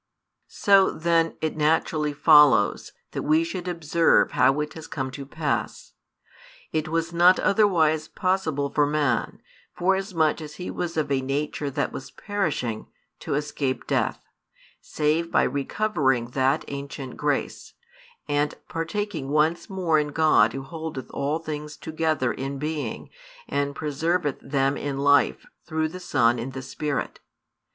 So 0.47 0.89
then 0.89 1.37
it 1.41 1.55
naturally 1.55 2.11
follows 2.11 2.91
that 3.11 3.21
we 3.21 3.43
should 3.43 3.67
observe 3.67 4.31
how 4.31 4.59
it 4.61 4.73
has 4.73 4.87
come 4.87 5.11
to 5.11 5.27
pass. 5.27 5.93
It 6.71 6.87
was 6.87 7.13
not 7.13 7.37
otherwise 7.39 8.07
possible 8.07 8.71
for 8.71 8.87
man, 8.87 9.43
forasmuch 9.75 10.41
as 10.41 10.55
he 10.55 10.71
was 10.71 10.97
of 10.97 11.11
a 11.11 11.21
nature 11.21 11.69
that 11.69 11.91
was 11.91 12.09
perishing, 12.09 12.87
to 13.19 13.35
escape 13.35 13.85
death, 13.85 14.25
save 14.81 15.29
by 15.29 15.43
recovering 15.43 16.31
that 16.31 16.65
ancient 16.67 17.15
grace, 17.15 17.75
and 18.27 18.55
partaking 18.67 19.29
once 19.29 19.69
more 19.69 19.99
in 19.99 20.07
God 20.07 20.53
Who 20.53 20.63
holdeth 20.63 21.11
all 21.11 21.37
things 21.37 21.77
together 21.77 22.33
in 22.33 22.57
being 22.57 23.11
and 23.47 23.75
preserveth 23.75 24.39
them 24.41 24.77
in 24.77 24.97
life 24.97 25.45
through 25.67 25.89
the 25.89 25.99
Son 25.99 26.39
in 26.39 26.49
the 26.53 26.63
Spirit. 26.63 27.19